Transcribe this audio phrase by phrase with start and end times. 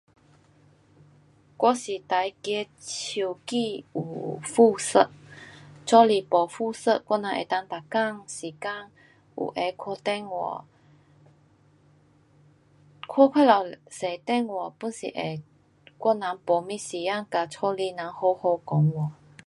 [1.57, 5.11] 我是最怕手机有辐射。
[5.87, 8.91] 若是没辐射我人能够每天时间
[9.37, 10.65] 有空看电话。
[13.01, 15.43] 看过头多电话 pun 是会
[15.99, 19.11] 我人没什么时间跟家里人好好讲话。